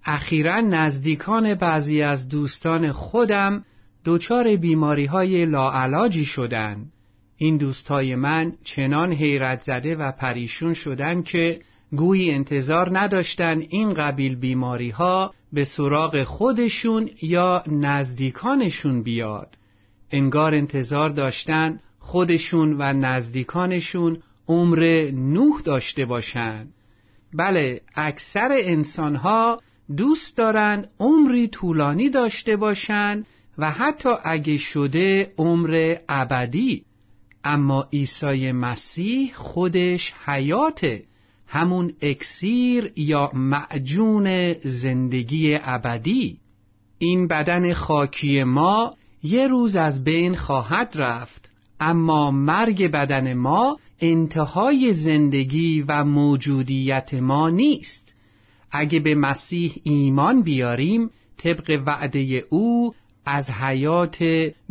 اخیرا 0.05 0.59
نزدیکان 0.59 1.55
بعضی 1.55 2.01
از 2.01 2.29
دوستان 2.29 2.91
خودم 2.91 3.65
دچار 4.05 4.55
بیماری 4.55 5.05
های 5.05 5.45
لاعلاجی 5.45 6.25
شدند. 6.25 6.91
این 7.37 7.57
دوستای 7.57 8.15
من 8.15 8.53
چنان 8.63 9.13
حیرت 9.13 9.61
زده 9.61 9.95
و 9.95 10.11
پریشون 10.11 10.73
شدن 10.73 11.21
که 11.21 11.59
گویی 11.95 12.31
انتظار 12.31 12.99
نداشتن 12.99 13.63
این 13.69 13.93
قبیل 13.93 14.35
بیماری 14.35 14.89
ها 14.89 15.33
به 15.53 15.63
سراغ 15.63 16.23
خودشون 16.23 17.09
یا 17.21 17.63
نزدیکانشون 17.67 19.03
بیاد 19.03 19.57
انگار 20.11 20.55
انتظار 20.55 21.09
داشتن 21.09 21.79
خودشون 21.99 22.75
و 22.79 22.93
نزدیکانشون 22.93 24.17
عمر 24.47 25.11
نوح 25.11 25.61
داشته 25.61 26.05
باشند. 26.05 26.73
بله 27.33 27.81
اکثر 27.95 28.49
انسانها 28.51 29.59
دوست 29.97 30.37
دارن 30.37 30.85
عمری 30.99 31.47
طولانی 31.47 32.09
داشته 32.09 32.55
باشند 32.55 33.25
و 33.57 33.71
حتی 33.71 34.09
اگه 34.23 34.57
شده 34.57 35.33
عمر 35.37 35.95
ابدی 36.09 36.83
اما 37.43 37.87
عیسی 37.93 38.51
مسیح 38.51 39.33
خودش 39.35 40.13
حیاته 40.25 41.03
همون 41.47 41.93
اکسیر 42.01 42.91
یا 42.95 43.31
معجون 43.33 44.53
زندگی 44.53 45.57
ابدی. 45.61 46.37
این 46.97 47.27
بدن 47.27 47.73
خاکی 47.73 48.43
ما 48.43 48.93
یه 49.23 49.47
روز 49.47 49.75
از 49.75 50.03
بین 50.03 50.35
خواهد 50.35 50.93
رفت 50.95 51.49
اما 51.79 52.31
مرگ 52.31 52.91
بدن 52.91 53.33
ما 53.33 53.77
انتهای 53.99 54.93
زندگی 54.93 55.81
و 55.87 56.03
موجودیت 56.03 57.13
ما 57.13 57.49
نیست. 57.49 58.15
اگه 58.71 58.99
به 58.99 59.15
مسیح 59.15 59.73
ایمان 59.83 60.41
بیاریم 60.41 61.09
طبق 61.37 61.81
وعده 61.85 62.45
او 62.49 62.93
از 63.25 63.49
حیات 63.49 64.23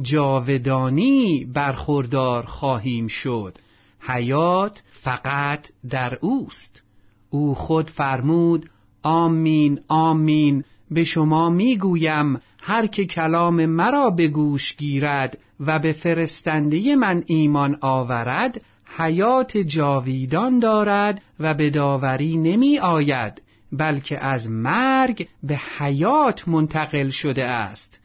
جاودانی 0.03 1.45
برخوردار 1.55 2.45
خواهیم 2.47 3.07
شد. 3.07 3.59
حیات 4.01 4.83
فقط 4.91 5.69
در 5.91 6.19
اوست. 6.21 6.83
او 7.31 7.55
خود 7.55 7.91
فرمود 7.91 8.71
آمین 9.03 9.81
آمین 9.89 10.65
به 10.91 11.05
شما 11.05 11.51
می‌گویم 11.51 12.41
هر 12.61 12.87
که 12.87 13.07
کلام 13.07 13.67
مرا 13.67 14.11
به 14.11 14.29
گوش 14.29 14.77
گیرد 14.77 15.39
و 15.61 15.79
به 15.79 15.93
فرستنده 15.93 16.97
من 16.97 17.23
ایمان 17.27 17.79
آورد 17.81 18.61
حیات 18.97 19.57
جاویدان 19.57 20.59
دارد 20.59 21.23
و 21.41 21.55
به 21.55 21.71
داوری 21.71 22.37
نمی 22.37 22.79
آید 22.79 23.43
بلکه 23.73 24.19
از 24.19 24.51
مرگ 24.51 25.29
به 25.43 25.61
حیات 25.79 26.49
منتقل 26.49 27.09
شده 27.09 27.45
است. 27.45 28.02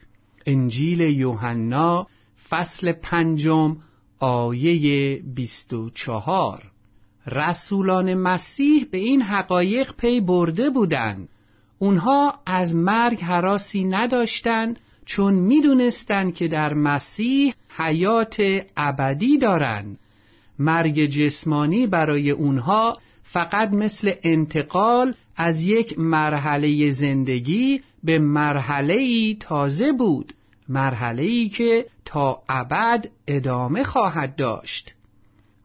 انجیل 0.48 1.00
یوحنا 1.00 2.06
فصل 2.48 2.92
پنجم 2.92 3.76
آیه 4.18 5.22
بیست 5.34 5.72
و 5.72 5.90
چهار. 5.90 6.62
رسولان 7.26 8.14
مسیح 8.14 8.86
به 8.90 8.98
این 8.98 9.22
حقایق 9.22 9.92
پی 9.92 10.20
برده 10.20 10.70
بودند. 10.70 11.28
اونها 11.78 12.34
از 12.46 12.74
مرگ 12.74 13.20
حراسی 13.20 13.84
نداشتند 13.84 14.78
چون 15.06 15.34
می‌دونستند 15.34 16.34
که 16.34 16.48
در 16.48 16.74
مسیح 16.74 17.54
حیات 17.76 18.42
ابدی 18.76 19.38
دارند. 19.38 19.98
مرگ 20.58 21.06
جسمانی 21.06 21.86
برای 21.86 22.30
اونها 22.30 22.98
فقط 23.22 23.70
مثل 23.70 24.12
انتقال 24.22 25.14
از 25.36 25.62
یک 25.62 25.98
مرحله 25.98 26.90
زندگی 26.90 27.80
به 28.04 28.18
مرحله 28.18 29.34
تازه 29.34 29.92
بود. 29.92 30.32
مرحله 30.68 31.22
ای 31.22 31.48
که 31.48 31.86
تا 32.04 32.42
ابد 32.48 33.08
ادامه 33.26 33.84
خواهد 33.84 34.36
داشت. 34.36 34.94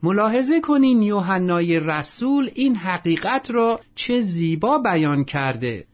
ملاحظه 0.04 0.62
کنین 0.62 1.02
یوحنای 1.02 1.80
رسول 1.80 2.50
این 2.56 2.76
حقیقت 2.76 3.52
را 3.52 3.80
چه 3.96 4.20
زیبا 4.20 4.78
بیان 4.78 5.24
کرده. 5.24 5.86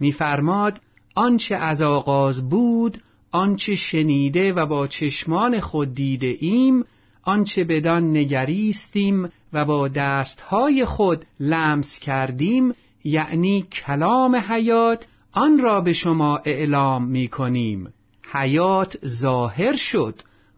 میفرماد 0.00 0.80
آنچه 1.14 1.54
از 1.54 1.82
آغاز 1.82 2.48
بود 2.48 2.98
آنچه 3.30 3.74
شنیده 3.74 4.52
و 4.52 4.66
با 4.66 4.86
چشمان 4.86 5.60
خود 5.60 5.94
دیده 5.94 6.36
ایم 6.40 6.84
آنچه 7.22 7.64
بدان 7.64 8.16
نگریستیم 8.16 9.28
و 9.52 9.64
با 9.64 9.88
دستهای 9.88 10.84
خود 10.84 11.26
لمس 11.40 11.98
کردیم 11.98 12.74
یعنی 13.04 13.62
کلام 13.62 14.36
حیات 14.36 15.06
آن 15.32 15.58
را 15.58 15.80
به 15.80 15.92
شما 15.92 16.36
اعلام 16.36 17.04
می 17.04 17.28
کنیم 17.28 17.92
حیات 18.34 19.06
ظاهر 19.06 19.76
شد. 19.76 20.14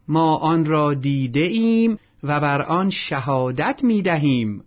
ما 0.08 0.36
آن 0.36 0.64
را 0.64 0.94
دیده 0.94 1.40
ایم 1.40 1.98
و 2.22 2.40
بر 2.40 2.62
آن 2.62 2.90
شهادت 2.90 3.80
می 3.84 4.02
دهیم 4.02 4.62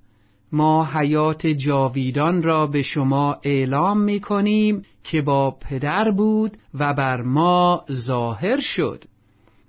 ما 0.51 0.85
حیات 0.85 1.47
جاویدان 1.47 2.43
را 2.43 2.67
به 2.67 2.81
شما 2.81 3.37
اعلام 3.43 4.01
می 4.01 4.19
کنیم 4.19 4.85
که 5.03 5.21
با 5.21 5.51
پدر 5.51 6.11
بود 6.11 6.57
و 6.73 6.93
بر 6.93 7.21
ما 7.21 7.85
ظاهر 7.91 8.59
شد. 8.59 9.03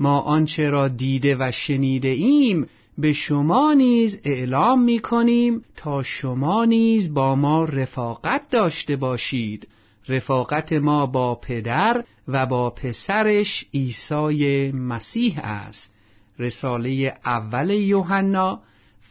ما 0.00 0.20
آنچه 0.20 0.70
را 0.70 0.88
دیده 0.88 1.36
و 1.40 1.50
شنیده 1.52 2.08
ایم 2.08 2.66
به 2.98 3.12
شما 3.12 3.72
نیز 3.72 4.20
اعلام 4.24 4.82
می 4.82 4.98
کنیم 4.98 5.64
تا 5.76 6.02
شما 6.02 6.64
نیز 6.64 7.14
با 7.14 7.34
ما 7.34 7.64
رفاقت 7.64 8.50
داشته 8.50 8.96
باشید. 8.96 9.68
رفاقت 10.10 10.72
ما 10.72 11.06
با 11.06 11.34
پدر 11.34 12.04
و 12.28 12.46
با 12.46 12.70
پسرش 12.70 13.66
عیسی 13.74 14.72
مسیح 14.72 15.38
است. 15.42 15.94
رساله 16.38 17.14
اول 17.24 17.70
یوحنا 17.70 18.60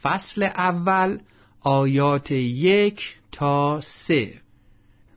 فصل 0.02 0.42
اول 0.42 1.18
آیات 1.60 2.30
یک 2.30 3.16
تا 3.32 3.80
سه. 3.80 4.32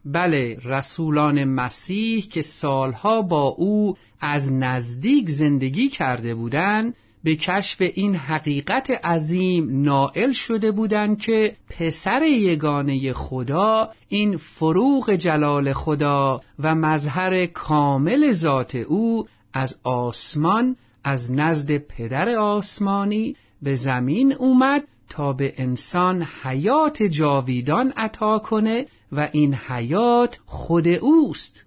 بله 0.05 0.59
رسولان 0.65 1.43
مسیح 1.43 2.27
که 2.27 2.41
سالها 2.41 3.21
با 3.21 3.43
او 3.43 3.97
از 4.19 4.51
نزدیک 4.51 5.29
زندگی 5.29 5.89
کرده 5.89 6.35
بودند 6.35 6.95
به 7.23 7.35
کشف 7.35 7.81
این 7.81 8.15
حقیقت 8.15 8.89
عظیم 8.89 9.81
نائل 9.81 10.31
شده 10.31 10.71
بودند 10.71 11.19
که 11.19 11.55
پسر 11.69 12.21
یگانه 12.23 13.13
خدا 13.13 13.89
این 14.09 14.37
فروغ 14.37 15.11
جلال 15.11 15.73
خدا 15.73 16.41
و 16.59 16.75
مظهر 16.75 17.45
کامل 17.45 18.31
ذات 18.31 18.75
او 18.75 19.27
از 19.53 19.79
آسمان 19.83 20.75
از 21.03 21.31
نزد 21.31 21.77
پدر 21.77 22.29
آسمانی 22.29 23.35
به 23.61 23.75
زمین 23.75 24.33
اومد 24.33 24.83
تا 25.09 25.33
به 25.33 25.53
انسان 25.57 26.27
حیات 26.43 27.03
جاویدان 27.03 27.93
عطا 27.97 28.39
کنه 28.39 28.85
و 29.11 29.29
این 29.31 29.53
حیات 29.53 30.39
خود 30.45 30.87
اوست. 30.87 31.65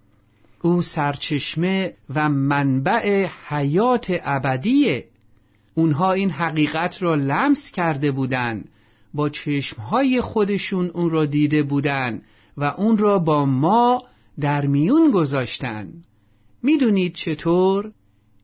او 0.62 0.82
سرچشمه 0.82 1.94
و 2.14 2.28
منبع 2.28 3.28
حیات 3.48 4.06
ابدیه. 4.24 5.04
اونها 5.78 6.12
این 6.12 6.30
حقیقت 6.30 7.02
را 7.02 7.14
لمس 7.14 7.70
کرده 7.70 8.10
بودند 8.10 8.68
با 9.14 9.28
چشمهای 9.28 10.20
خودشون 10.20 10.90
اون 10.94 11.10
را 11.10 11.26
دیده 11.26 11.62
بودند 11.62 12.22
و 12.56 12.64
اون 12.64 12.98
را 12.98 13.18
با 13.18 13.44
ما 13.44 14.02
در 14.40 14.66
میون 14.66 15.10
گذاشتن 15.10 15.88
می‌دونید 16.62 17.14
چطور؟ 17.14 17.92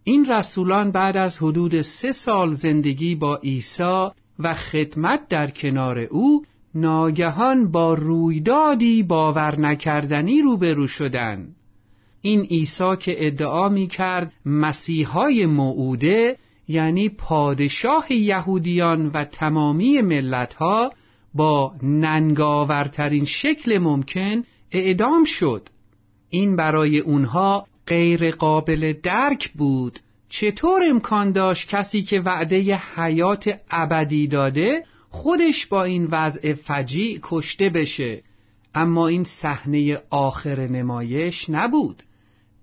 این 0.05 0.25
رسولان 0.25 0.91
بعد 0.91 1.17
از 1.17 1.39
حدود 1.39 1.81
سه 1.81 2.13
سال 2.13 2.53
زندگی 2.53 3.15
با 3.15 3.37
عیسی 3.37 4.09
و 4.39 4.55
خدمت 4.55 5.29
در 5.29 5.51
کنار 5.51 5.99
او 5.99 6.45
ناگهان 6.75 7.71
با 7.71 7.95
رویدادی 7.95 9.03
باور 9.03 9.61
نکردنی 9.61 10.43
روبرو 10.43 10.87
شدند. 10.87 11.57
این 12.21 12.41
عیسی 12.41 12.97
که 13.01 13.27
ادعا 13.27 13.69
می 13.69 13.87
کرد 13.87 14.33
مسیحای 14.47 15.47
موعوده 15.47 16.37
یعنی 16.69 17.09
پادشاه 17.09 18.13
یهودیان 18.13 19.07
و 19.07 19.25
تمامی 19.25 20.03
ملتها 20.03 20.93
با 21.35 21.75
ننگاورترین 21.83 23.25
شکل 23.25 23.79
ممکن 23.79 24.43
اعدام 24.71 25.25
شد. 25.25 25.69
این 26.31 26.57
برای 26.57 26.99
اونها 26.99 27.67
غیر 27.87 28.31
قابل 28.31 28.93
درک 29.03 29.53
بود. 29.53 29.99
چطور 30.29 30.83
امکان 30.91 31.33
داشت 31.33 31.69
کسی 31.69 32.03
که 32.03 32.21
وعده 32.21 32.77
حیات 32.77 33.61
ابدی 33.71 34.27
داده 34.27 34.85
خودش 35.11 35.67
با 35.67 35.85
این 35.85 36.09
وضع 36.13 36.55
فجیع 36.55 37.19
کشته 37.23 37.69
بشه؟ 37.69 38.23
اما 38.75 39.07
این 39.07 39.25
صحنه 39.25 40.01
آخر 40.11 40.61
نمایش 40.61 41.51
نبود. 41.51 42.03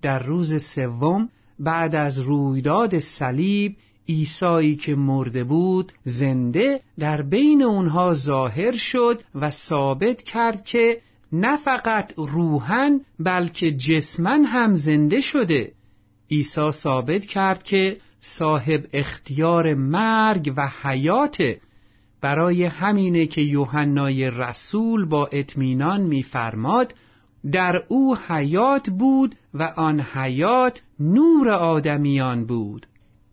در 0.02 0.22
روز 0.22 0.62
سوم 0.62 1.28
بعد 1.58 1.94
از 1.94 2.18
رویداد 2.18 2.98
صلیب 2.98 3.76
عیسایی 4.10 4.76
که 4.76 4.94
مرده 4.94 5.44
بود 5.44 5.92
زنده 6.04 6.80
در 6.98 7.22
بین 7.22 7.62
اونها 7.62 8.14
ظاهر 8.14 8.76
شد 8.76 9.22
و 9.34 9.50
ثابت 9.50 10.22
کرد 10.22 10.64
که 10.64 11.00
نه 11.32 11.56
فقط 11.56 12.12
روحن 12.16 13.00
بلکه 13.18 13.72
جسمن 13.72 14.44
هم 14.44 14.74
زنده 14.74 15.20
شده. 15.20 15.72
عیسی 16.30 16.70
ثابت 16.70 17.24
کرد 17.24 17.62
که 17.62 17.96
صاحب 18.20 18.84
اختیار 18.92 19.74
مرگ 19.74 20.52
و 20.56 20.70
حیات 20.82 21.38
برای 22.20 22.64
همینه 22.64 23.26
که 23.26 23.40
یوحنای 23.40 24.30
رسول 24.30 25.04
با 25.04 25.28
اطمینان 25.32 26.00
میفرماد 26.00 26.94
در 27.52 27.82
او 27.88 28.16
حیات 28.16 28.90
بود 28.90 29.34
و 29.54 29.62
آن 29.62 30.00
حیات 30.00 30.82
نور 31.00 31.50
آدمیان 31.50 32.46
بود. 32.46 32.86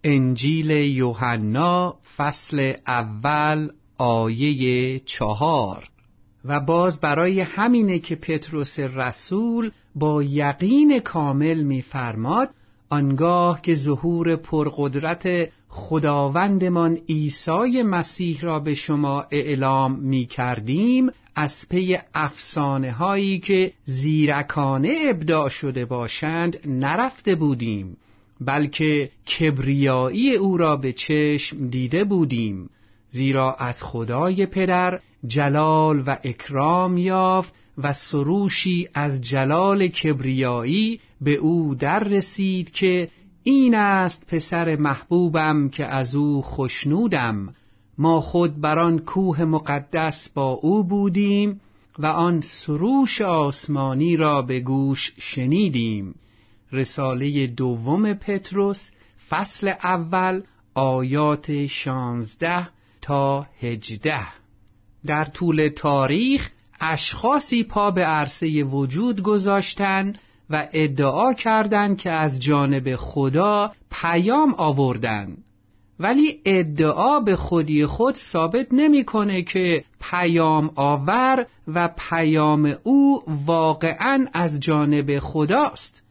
انجیل 0.04 0.70
یوحنا 0.72 1.96
فصل 2.18 2.74
اول 2.88 3.70
آیه 3.98 5.00
چهار. 5.00 5.90
و 6.46 6.60
باز 6.60 7.00
برای 7.00 7.42
همینه 7.42 8.00
که 8.00 8.16
پتروس 8.16 8.80
رسول 8.80 9.72
با 9.96 10.24
یقین 10.24 11.00
کامل 11.00 11.64
میفرماد 11.64 12.50
آنگاه 12.90 13.62
که 13.62 13.76
ظهور 13.76 14.36
پرقدرت 14.36 15.50
خداوندمان 15.70 16.98
عیسی 17.10 17.84
مسیح 17.84 18.42
را 18.42 18.60
به 18.60 18.74
شما 18.74 19.26
اعلام 19.32 20.00
می 20.00 20.26
کردیم 20.26 21.10
از 21.36 21.70
پی 21.70 21.98
افسانه 22.14 22.92
هایی 22.92 23.40
که 23.40 23.74
زیرکانه 23.86 24.96
ابداع 25.10 25.50
شده 25.50 25.86
باشند 25.86 26.58
نرفته 26.66 27.36
بودیم. 27.36 27.98
بلکه 28.42 29.10
کبریایی 29.40 30.36
او 30.36 30.58
را 30.58 30.76
به 30.76 30.94
چشم 30.94 31.68
دیده 31.68 32.04
بودیم 32.04 32.70
زیرا 33.10 33.54
از 33.54 33.84
خدای 33.84 34.46
پدر 34.46 35.00
جلال 35.28 36.04
و 36.08 36.18
اکرام 36.24 36.98
یافت 36.98 37.54
و 37.78 37.94
سروشی 37.94 38.90
از 38.94 39.22
جلال 39.22 39.88
کبریایی 39.88 41.00
به 41.22 41.36
او 41.36 41.76
در 41.76 42.04
رسید 42.04 42.72
که 42.72 43.10
این 43.44 43.76
است 43.76 44.28
پسر 44.28 44.76
محبوبم 44.76 45.70
که 45.70 45.86
از 45.86 46.16
او 46.16 46.42
خشنودم. 46.42 47.54
ما 47.98 48.22
خود 48.22 48.62
بر 48.62 48.80
آن 48.80 49.00
کوه 49.00 49.44
مقدس 49.44 50.30
با 50.30 50.50
او 50.50 50.84
بودیم 50.84 51.62
و 52.00 52.06
آن 52.06 52.42
سروش 52.42 53.22
آسمانی 53.22 54.18
را 54.18 54.42
به 54.42 54.60
گوش 54.60 55.14
شنیدیم. 55.18 56.16
رساله 56.72 57.48
دوم 57.48 58.14
پتروس 58.14 58.92
فصل 59.30 59.68
اول 59.68 60.42
آیات 60.76 61.66
شانزده 61.66 62.68
تا 63.02 63.46
هجده. 63.62 64.28
در 65.06 65.26
طول 65.26 65.70
تاریخ 65.76 66.50
اشخاصی 66.82 67.64
پا 67.64 67.92
به 67.92 68.02
عرصه 68.02 68.64
وجود 68.64 69.22
گذاشتند 69.22 70.20
و 70.50 70.68
ادعا 70.74 71.34
کردند 71.34 71.98
که 71.98 72.12
از 72.12 72.44
جانب 72.44 72.96
خدا 72.96 73.72
پیام 73.92 74.54
آوردند 74.58 75.44
ولی 76.00 76.42
ادعا 76.46 77.20
به 77.20 77.36
خودی 77.36 77.86
خود 77.86 78.16
ثابت 78.16 78.68
نمی‌کنه 78.72 79.44
که 79.44 79.84
پیام 80.02 80.72
آور 80.76 81.46
و 81.68 81.90
پیام 82.10 82.76
او 82.84 83.24
واقعا 83.46 84.28
از 84.34 84.60
جانب 84.60 85.20
خداست. 85.20 86.07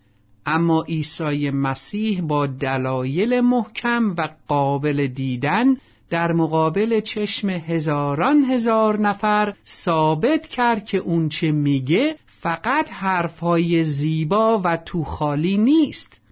اما 0.46 0.82
عیسی 0.82 1.50
مسیح 1.50 2.20
با 2.20 2.46
دلایل 2.46 3.40
محکم 3.40 4.14
و 4.18 4.28
قابل 4.48 5.06
دیدن 5.06 5.76
در 6.10 6.32
مقابل 6.32 7.00
چشم 7.00 7.48
هزاران 7.48 8.44
هزار 8.44 9.00
نفر 9.00 9.54
ثابت 9.66 10.46
کرد 10.46 10.84
که 10.84 10.98
اون 10.98 11.28
چه 11.28 11.52
میگه 11.52 12.16
فقط 12.26 12.90
حرفهای 12.90 13.84
زیبا 13.84 14.60
و 14.64 14.76
توخالی 14.76 15.58
نیست 15.58 16.22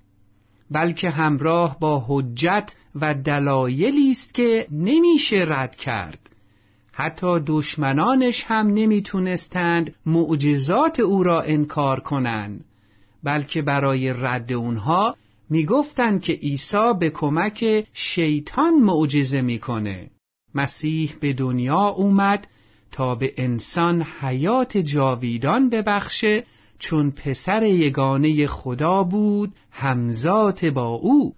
بلکه 0.70 1.10
همراه 1.10 1.76
با 1.80 2.04
حجت 2.08 2.74
و 2.94 3.14
دلایلی 3.14 4.10
است 4.10 4.34
که 4.34 4.66
نمیشه 4.70 5.44
رد 5.48 5.76
کرد. 5.76 6.18
حتی 6.92 7.40
دشمنانش 7.46 8.44
هم 8.46 8.66
نمی‌تونستند 8.66 9.94
معجزات 10.06 11.00
او 11.00 11.22
را 11.22 11.40
انکار 11.40 12.00
کنند. 12.00 12.64
بلکه 13.24 13.62
برای 13.62 14.12
رد 14.12 14.52
اونها 14.52 15.16
می‌گفتند 15.50 16.20
که 16.20 16.32
عیسی 16.32 16.92
به 17.00 17.10
کمک 17.10 17.86
شیطان 17.92 18.74
معجزه 18.74 19.40
می‌کنه. 19.40 20.10
مسیح 20.54 21.14
به 21.20 21.32
دنیا 21.32 21.86
اومد 21.86 22.46
تا 22.92 23.14
به 23.14 23.34
انسان 23.36 24.02
حیات 24.20 24.78
جاویدان 24.78 25.70
ببخشه 25.70 26.44
چون 26.78 27.10
پسر 27.10 27.62
یگانه 27.62 28.46
خدا 28.46 29.02
بود 29.02 29.52
همزات 29.70 30.64
با 30.64 30.88
او. 30.88 31.34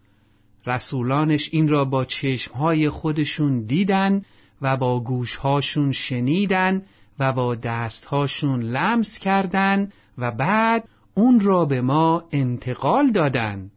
رسولانش 0.67 1.49
این 1.53 1.69
را 1.69 1.85
با 1.85 2.05
چشمهای 2.05 2.89
خودشون 2.89 3.67
دیدن 3.67 4.23
و 4.63 4.77
با 4.77 5.01
گوشهاشون 5.01 5.93
شنیدن 5.93 6.83
و 7.19 7.33
با 7.33 7.55
دستهاشون 7.55 8.61
لمس 8.61 9.19
کردن 9.19 9.91
و 10.19 10.31
بعد 10.31 10.89
اون 11.19 11.41
را 11.41 11.65
به 11.65 11.81
ما 11.81 12.25
انتقال 12.33 13.11
دادن. 13.11 13.71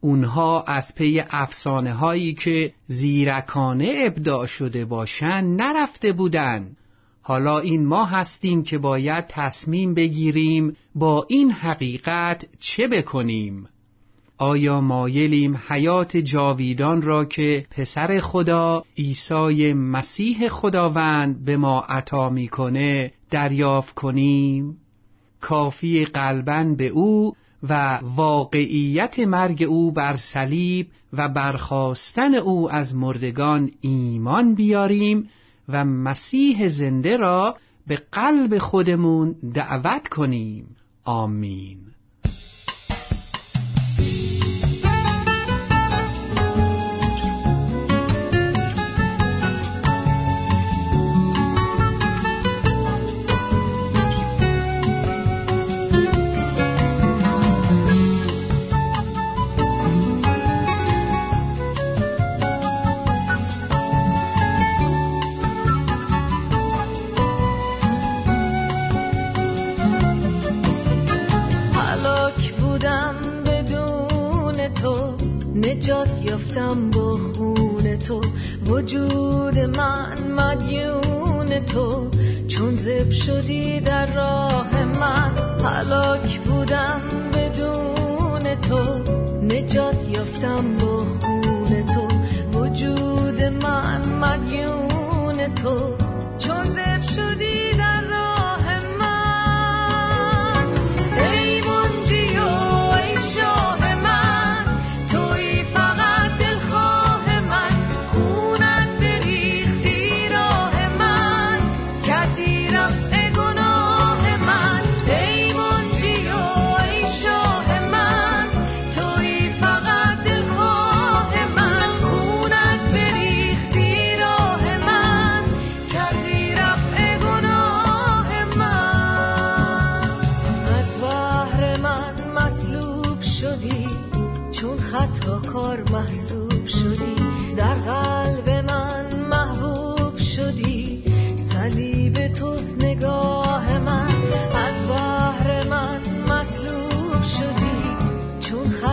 اونها 0.00 0.62
از 0.62 0.94
پی 0.94 1.22
افسانه 1.30 1.92
هایی 1.92 2.34
که 2.34 2.72
زیرکانه 2.86 3.94
ابداع 3.96 4.46
شده 4.46 4.84
باشند 4.84 5.62
نرفته 5.62 6.12
بودند 6.12 6.76
حالا 7.22 7.58
این 7.58 7.86
ما 7.86 8.04
هستیم 8.04 8.62
که 8.62 8.78
باید 8.78 9.26
تصمیم 9.28 9.94
بگیریم 9.94 10.76
با 10.94 11.26
این 11.28 11.50
حقیقت 11.50 12.46
چه 12.58 12.88
بکنیم. 12.88 13.68
آیا 14.38 14.80
مایلیم 14.80 15.60
حیات 15.68 16.16
جاویدان 16.16 17.02
را 17.02 17.24
که 17.24 17.66
پسر 17.70 18.20
خدا 18.20 18.84
عیسی 18.98 19.72
مسیح 19.72 20.48
خداوند 20.48 21.44
به 21.44 21.56
ما 21.56 21.80
عطا 21.80 22.30
می‌کنه 22.30 23.12
دریافت 23.30 23.94
کنیم؟ 23.94 24.76
کافی 25.42 26.04
قلبا 26.04 26.74
به 26.78 26.86
او 26.86 27.34
و 27.68 27.98
واقعیت 28.02 29.18
مرگ 29.18 29.62
او 29.62 29.92
بر 29.92 30.16
صلیب 30.16 30.86
و 31.12 31.28
برخواستن 31.28 32.34
او 32.34 32.72
از 32.72 32.94
مردگان 32.94 33.70
ایمان 33.80 34.54
بیاریم 34.54 35.28
و 35.68 35.84
مسیح 35.84 36.68
زنده 36.68 37.16
را 37.16 37.56
به 37.86 38.02
قلب 38.12 38.58
خودمون 38.58 39.34
دعوت 39.54 40.08
کنیم. 40.08 40.76
آمین. 41.04 41.91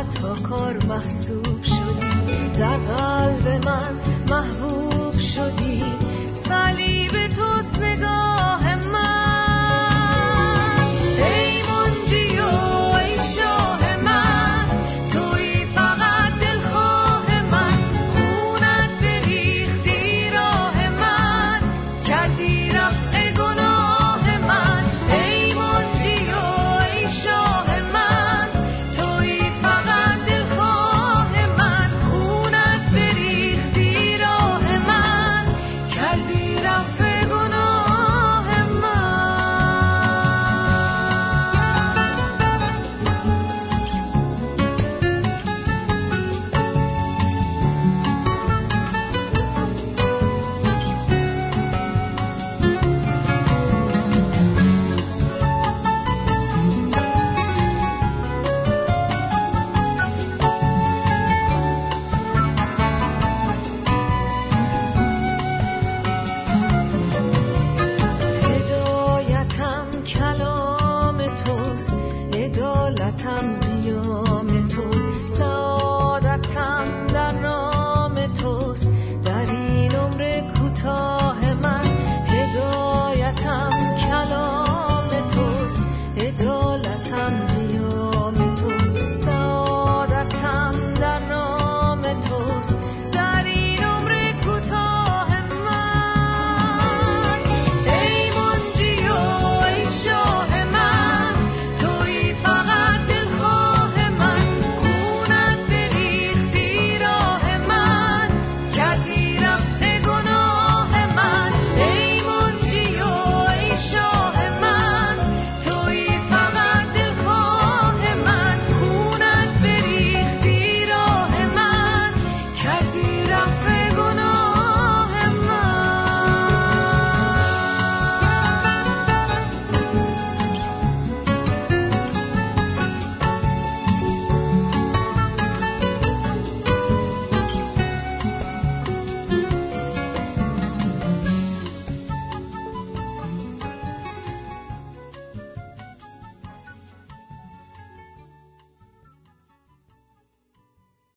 خطا 0.09 0.35
کار 0.35 0.85
محسوب 0.85 1.63
شدی 1.63 2.49
در 2.59 2.77
قلب 2.77 3.65
من 3.65 3.99
محبوب 4.29 4.88